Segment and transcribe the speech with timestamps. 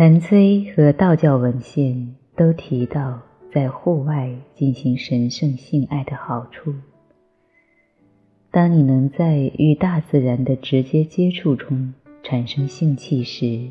[0.00, 3.20] 谭崔和道教文献都提到，
[3.52, 6.72] 在户外进行神圣性爱的好处。
[8.50, 11.92] 当你能在与大自然的直接接触中
[12.22, 13.68] 产生性气时，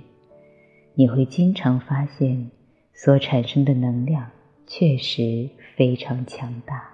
[0.93, 2.51] 你会经常发现
[2.93, 4.29] 所产生的能量
[4.67, 6.91] 确实非常强大。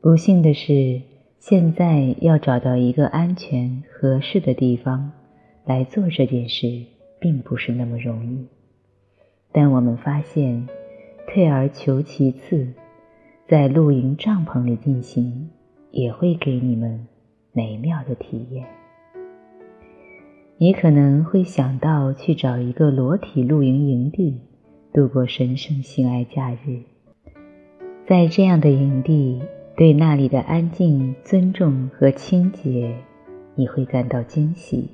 [0.00, 1.02] 不幸的是，
[1.38, 5.12] 现在要找到一个安全合适的地方
[5.66, 6.82] 来做这件事，
[7.26, 8.46] 并不是那么容易。
[9.50, 10.68] 但我们发现，
[11.26, 12.68] 退而求其次，
[13.48, 15.50] 在露营帐篷里进行，
[15.90, 17.08] 也会给你们
[17.50, 18.64] 美妙的体验。
[20.56, 24.40] 你可能会想到去找一个裸体露营营地，
[24.92, 26.82] 度过神圣性爱假日。
[28.06, 29.42] 在这样的营地。
[29.78, 32.96] 对那里的安静、尊重和清洁，
[33.54, 34.88] 你会感到惊喜。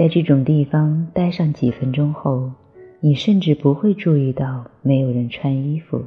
[0.00, 2.52] 在这种地方待上几分钟后，
[3.00, 6.02] 你甚至不会注意到没有人穿衣服，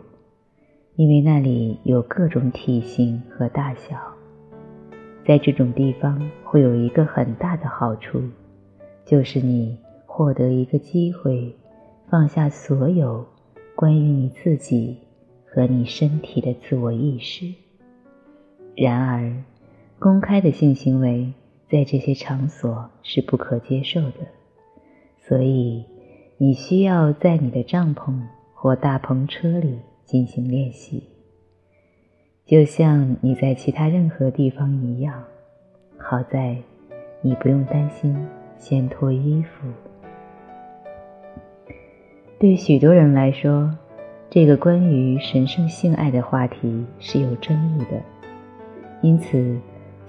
[0.96, 3.96] 因为那里有各种体型和大小。
[5.24, 8.20] 在这种地方会有一个很大的好处，
[9.06, 9.78] 就是你
[10.08, 11.56] 获得一个机会，
[12.10, 13.24] 放下所有
[13.76, 14.98] 关于你自己。
[15.46, 17.54] 和你身体的自我意识。
[18.76, 19.32] 然而，
[20.00, 21.32] 公开的性行为
[21.74, 24.20] 在这些场所是不可接受的，
[25.18, 25.84] 所以
[26.38, 28.14] 你需要在你的帐篷
[28.54, 31.02] 或大篷车里进行练习，
[32.46, 35.24] 就像你在其他任何地方一样。
[35.98, 36.56] 好在
[37.24, 38.16] 你不用担心
[38.60, 39.68] 先脱衣服。
[42.40, 43.76] 对许多人来说。
[44.30, 48.02] 这个关于神圣性爱的话题是有争议的，
[49.04, 49.60] 因此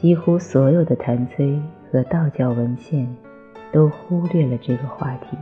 [0.04, 1.58] 几乎所有的谭崔
[1.90, 3.08] 和道教文献
[3.72, 5.38] 都忽略了这个话题。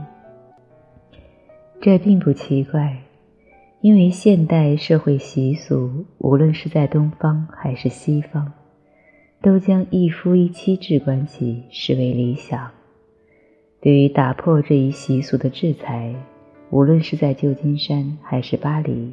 [1.80, 2.98] 这并不奇怪，
[3.80, 8.52] 因为现代社会习俗，无论是在东方还是西方，
[9.40, 12.70] 都将一夫一妻制关系视为理想。
[13.80, 16.14] 对于打破这一习俗的制裁。
[16.70, 19.12] 无论是在旧金山，还是巴黎，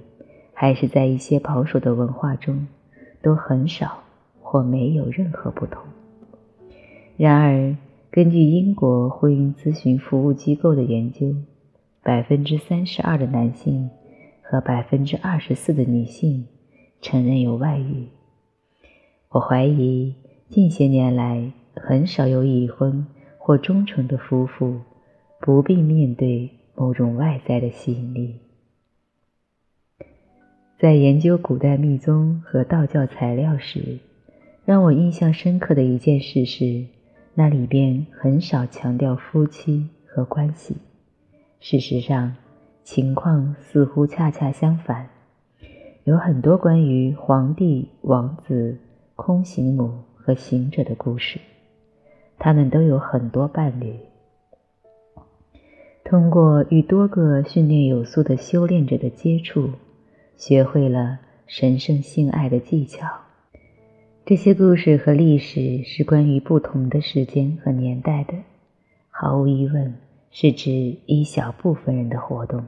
[0.53, 2.67] 还是在一些保守的文化中，
[3.23, 4.03] 都很少
[4.49, 5.83] 或没有任何不同。
[7.17, 7.77] 然而，
[8.09, 11.35] 根据英国婚姻咨询服务机构的研究，
[12.01, 13.91] 百分之三十二的男性
[14.41, 16.47] 和百分之二十四的女性
[16.99, 18.07] 承认有外遇。
[19.29, 20.15] 我怀疑
[20.49, 23.05] 近些年来很少有已婚
[23.37, 24.81] 或忠诚的夫妇
[25.39, 26.49] 不必面对。
[26.79, 28.35] 某种外在的吸引力，
[30.79, 33.99] 在研究古代密宗和道教材料时，
[34.69, 36.85] 让我印象深刻的一件事是，
[37.33, 40.77] 那里边很少强调夫妻和关系。
[41.59, 42.35] 事实上，
[42.83, 45.09] 情况似乎恰恰相反，
[46.03, 48.77] 有很多关于皇帝、王子、
[49.15, 51.39] 空行母和行者的故事，
[52.37, 53.95] 他们都有很多伴侣。
[56.03, 59.71] 通过与多个训练有素的修炼者的接触，
[60.37, 63.07] 学会了神圣性爱的技巧。
[64.29, 68.35] 这些故事和历史是关于不同的时间和年代的，
[69.09, 69.95] 毫无疑问
[70.29, 72.63] 是指一小部分人的活动。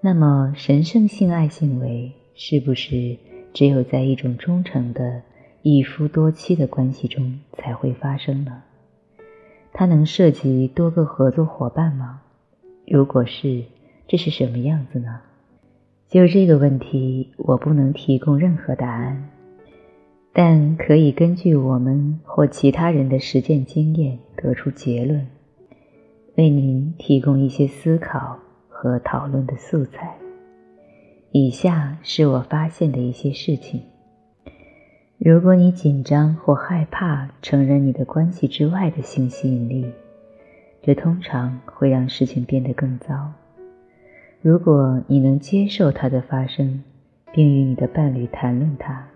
[0.00, 3.16] 那么，神圣性爱行为是不是
[3.52, 5.22] 只有在一种忠诚的
[5.62, 8.64] 一夫多妻的关系中才会发生呢？
[9.72, 12.22] 它能涉及多个合作伙伴吗？
[12.88, 13.62] 如果是，
[14.08, 15.20] 这是什么样子呢？
[16.08, 19.30] 就这个问题，我不能提供任何答案，
[20.36, 25.24] 但可以根据我们或其他人的实践经验得出结论，
[26.34, 28.36] 为您提供一些思考
[28.68, 30.16] 和讨论的素材。
[31.30, 33.80] 以下是我发现的一些事情。
[35.18, 39.86] 如果你紧张或害怕承认你的关系之外的性吸引力，
[40.82, 43.30] 这通常会让事情变得更糟。
[44.42, 46.82] 如果你能接受它的发生，
[47.32, 49.06] 并与你的伴侣谈论它，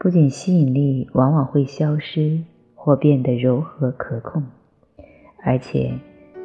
[0.00, 2.40] 不仅吸引力往往会消失
[2.74, 4.42] 或变得柔和可控，
[5.42, 5.92] 而且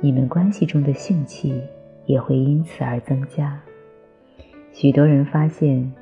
[0.01, 1.61] 你们关系中的性气
[2.05, 3.61] 也会因此而增加。
[4.71, 5.93] 许多人发现，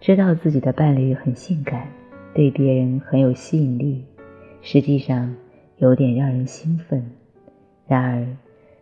[0.00, 1.88] 知道自己的伴侣很性感。
[2.34, 4.04] 对别人很有吸引力，
[4.60, 5.34] 实际上
[5.78, 7.10] 有点让人兴奋。
[7.86, 8.28] 然而，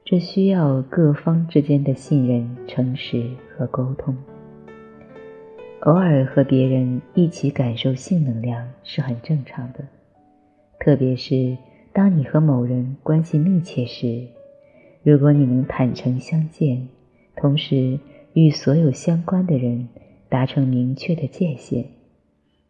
[0.05, 4.14] 这需要各方之间的信任、诚实和沟通。
[5.86, 9.84] 偶尔和别人一起感受性能量是很正常的，
[10.80, 11.56] 特别是
[11.92, 14.26] 当你和某人关系密切时，
[15.04, 16.88] 如果你能坦诚相见，
[17.36, 18.00] 同时
[18.32, 19.88] 与所有相关的人
[20.28, 21.84] 达成明确的界限，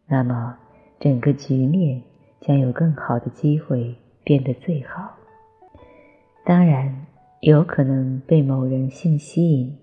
[0.05, 0.55] 那么
[0.99, 1.99] 整个局面
[2.39, 5.15] 将有更好的机会变得最好。
[6.45, 7.07] 当然，
[7.39, 9.75] 有可能被某人性吸引，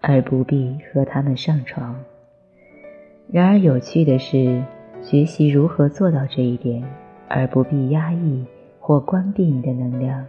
[0.00, 1.94] 而不必和他们上床。
[3.30, 4.64] 然而，有趣的是，
[5.02, 6.82] 学习如何做到这一点，
[7.28, 8.42] 而不必压抑
[8.80, 10.24] 或关闭你的能量。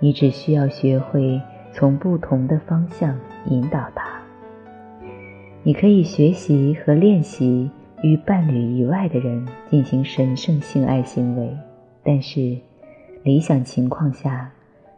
[0.00, 1.38] 你只需要学会
[1.72, 3.20] 从不同的方向
[3.50, 4.18] 引导它。
[5.62, 7.70] 你可以学习和练习
[8.02, 11.54] 与伴侣以外的人进行神圣性爱行为，
[12.02, 12.56] 但是
[13.22, 14.50] 理想情况下，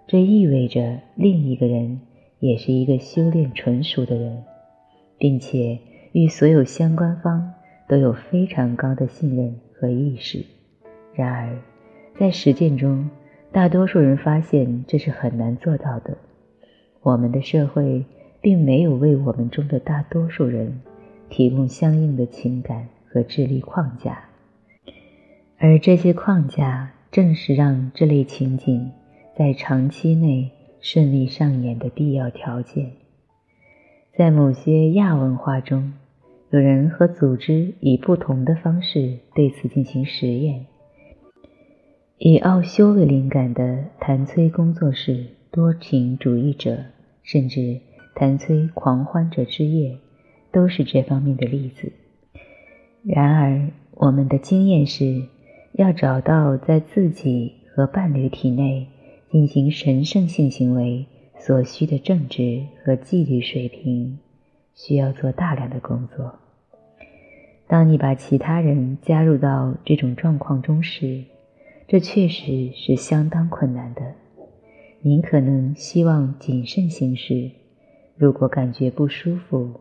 [0.06, 2.00] 这意味着另一个人
[2.38, 4.44] 也是一个修炼纯熟的人，
[5.18, 5.76] 并且
[6.14, 7.54] 与所有相关方
[7.88, 10.44] 都有非常高的信任和意识。
[11.12, 11.58] 然而，
[12.16, 13.10] 在实践中，
[13.50, 16.16] 大多数人发现这是很难做到的。
[17.02, 18.04] 我们的社会
[18.40, 20.80] 并没有为我们中的大多数人
[21.28, 24.26] 提供相应的情感和智力框架，
[25.58, 28.92] 而这些框架正是让这类情景
[29.36, 32.92] 在长期内顺利上演的必要条件。
[34.16, 35.92] 在某些亚文化中，
[36.54, 40.66] 有人和组织以不同的方式对此进行实验。
[42.16, 46.84] 以奥修为灵感的谭崔工作室多情主义者，
[47.24, 47.80] 甚至
[48.14, 49.98] 谭崔狂欢者之夜，
[50.52, 51.92] 都是这方面的例子。
[53.02, 55.24] 然而，我们的经验是，
[55.72, 58.86] 要找到在自己和伴侣体内
[59.28, 61.06] 进行神圣性行为
[61.36, 64.20] 所需的正直和纪律水平，
[64.72, 66.38] 需要做大量的工作。
[67.66, 71.24] 当你把其他人加入到这种状况中时，
[71.88, 74.14] 这确实是相当困难的。
[75.00, 77.50] 您可能希望谨慎行事，
[78.16, 79.80] 如果感觉不舒服，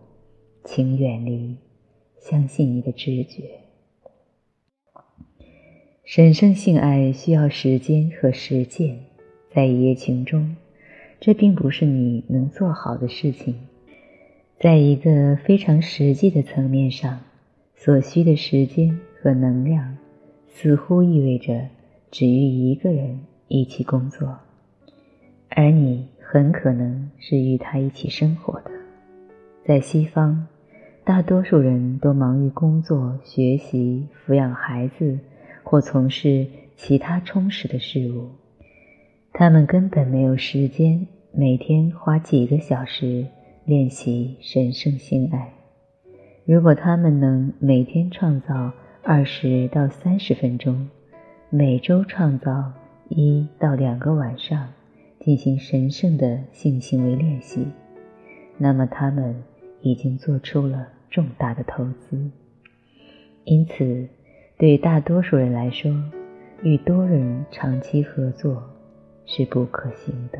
[0.65, 1.57] 请远离，
[2.19, 3.43] 相信你的直觉。
[6.05, 8.99] 神圣性爱需要时间和实践，
[9.53, 10.55] 在一夜情中，
[11.19, 13.55] 这并不是你能做好的事情。
[14.59, 17.21] 在一个非常实际的层面上，
[17.83, 19.97] 所需的时间和能量，
[20.47, 21.67] 似乎意味着。
[22.09, 23.19] 只与一个人
[23.49, 24.37] 一起工作，
[25.49, 28.71] 而你很可能是与他一起生活的。
[29.65, 30.47] 在西方，
[31.03, 35.19] 大多数人都忙于工作、学习、抚养孩子
[35.63, 36.47] 或从事
[36.77, 38.29] 其他充实的事物，
[39.33, 43.25] 他们根本没有时间每天花几个小时
[43.65, 45.62] 练习神圣性爱。
[46.45, 50.89] 如果他们能每天创造二十到三十分钟，
[51.49, 52.73] 每周创造
[53.07, 54.67] 一到两个晚上
[55.21, 57.65] 进行神圣的性行为练习，
[58.57, 59.41] 那么他们
[59.81, 62.29] 已经做出了重大的投资。
[63.45, 64.05] 因此，
[64.57, 65.89] 对大多数人来说，
[66.61, 68.61] 与多人长期合作
[69.25, 70.39] 是不可行的。